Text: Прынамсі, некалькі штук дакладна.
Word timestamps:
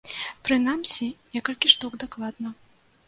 Прынамсі, 0.47 1.09
некалькі 1.35 1.71
штук 1.75 2.01
дакладна. 2.05 2.47